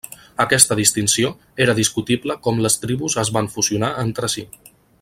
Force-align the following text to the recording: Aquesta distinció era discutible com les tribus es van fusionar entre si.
Aquesta 0.43 0.77
distinció 0.79 1.29
era 1.65 1.75
discutible 1.81 2.37
com 2.47 2.63
les 2.67 2.79
tribus 2.87 3.19
es 3.25 3.31
van 3.37 3.51
fusionar 3.57 3.93
entre 4.07 4.33
si. 4.37 4.47